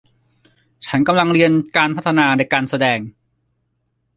[0.85, 2.99] ฉันกำลังเรียนการพัฒนาในการแสดง